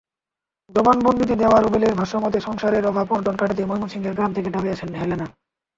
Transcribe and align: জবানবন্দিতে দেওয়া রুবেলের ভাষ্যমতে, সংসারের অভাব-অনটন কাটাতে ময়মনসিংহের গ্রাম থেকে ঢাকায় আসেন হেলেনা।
জবানবন্দিতে 0.71 1.35
দেওয়া 1.35 1.57
রুবেলের 1.59 1.93
ভাষ্যমতে, 1.95 2.37
সংসারের 2.39 2.83
অভাব-অনটন 2.85 3.35
কাটাতে 3.37 3.63
ময়মনসিংহের 3.65 4.15
গ্রাম 4.15 4.31
থেকে 4.33 4.49
ঢাকায় 4.49 4.73
আসেন 4.73 4.89
হেলেনা। 4.95 5.25